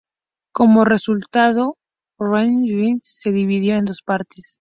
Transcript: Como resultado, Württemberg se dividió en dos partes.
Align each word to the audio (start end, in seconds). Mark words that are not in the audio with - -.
Como 0.51 0.83
resultado, 0.83 1.75
Württemberg 2.17 3.01
se 3.03 3.31
dividió 3.31 3.75
en 3.75 3.85
dos 3.85 4.01
partes. 4.03 4.49